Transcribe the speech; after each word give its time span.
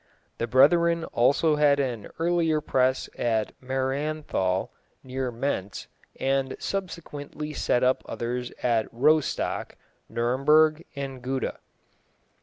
The 0.39 0.47
Brethren 0.47 1.03
also 1.13 1.57
had 1.57 1.79
an 1.79 2.07
earlier 2.17 2.59
press 2.59 3.07
at 3.19 3.53
Marienthal, 3.61 4.71
near 5.03 5.31
Mentz, 5.31 5.85
and 6.19 6.55
subsequently 6.57 7.53
set 7.53 7.83
up 7.83 8.01
others 8.07 8.51
at 8.63 8.89
Rostock, 8.91 9.75
Nuremberg, 10.09 10.85
and 10.95 11.21
Gouda. 11.21 11.59